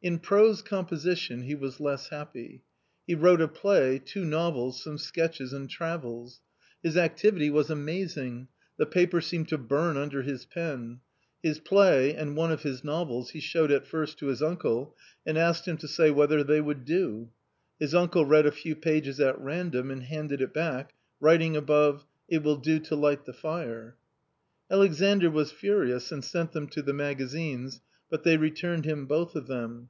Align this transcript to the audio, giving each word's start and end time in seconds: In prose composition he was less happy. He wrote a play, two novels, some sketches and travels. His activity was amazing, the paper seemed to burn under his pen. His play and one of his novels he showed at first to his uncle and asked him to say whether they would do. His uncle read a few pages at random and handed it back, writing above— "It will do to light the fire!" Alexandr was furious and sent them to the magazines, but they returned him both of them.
In 0.00 0.20
prose 0.20 0.62
composition 0.62 1.42
he 1.42 1.56
was 1.56 1.80
less 1.80 2.10
happy. 2.10 2.62
He 3.04 3.16
wrote 3.16 3.40
a 3.40 3.48
play, 3.48 3.98
two 3.98 4.24
novels, 4.24 4.80
some 4.80 4.96
sketches 4.96 5.52
and 5.52 5.68
travels. 5.68 6.40
His 6.84 6.96
activity 6.96 7.50
was 7.50 7.68
amazing, 7.68 8.46
the 8.76 8.86
paper 8.86 9.20
seemed 9.20 9.48
to 9.48 9.58
burn 9.58 9.96
under 9.96 10.22
his 10.22 10.44
pen. 10.46 11.00
His 11.42 11.58
play 11.58 12.14
and 12.14 12.36
one 12.36 12.52
of 12.52 12.62
his 12.62 12.84
novels 12.84 13.30
he 13.30 13.40
showed 13.40 13.72
at 13.72 13.88
first 13.88 14.18
to 14.18 14.26
his 14.26 14.40
uncle 14.40 14.94
and 15.26 15.36
asked 15.36 15.66
him 15.66 15.78
to 15.78 15.88
say 15.88 16.12
whether 16.12 16.44
they 16.44 16.60
would 16.60 16.84
do. 16.84 17.30
His 17.80 17.92
uncle 17.92 18.24
read 18.24 18.46
a 18.46 18.52
few 18.52 18.76
pages 18.76 19.18
at 19.18 19.36
random 19.40 19.90
and 19.90 20.04
handed 20.04 20.40
it 20.40 20.54
back, 20.54 20.94
writing 21.18 21.56
above— 21.56 22.04
"It 22.28 22.44
will 22.44 22.58
do 22.58 22.78
to 22.78 22.94
light 22.94 23.24
the 23.24 23.32
fire!" 23.32 23.96
Alexandr 24.70 25.28
was 25.32 25.50
furious 25.50 26.12
and 26.12 26.24
sent 26.24 26.52
them 26.52 26.68
to 26.68 26.82
the 26.82 26.92
magazines, 26.94 27.80
but 28.10 28.22
they 28.24 28.38
returned 28.38 28.86
him 28.86 29.04
both 29.04 29.36
of 29.36 29.48
them. 29.48 29.86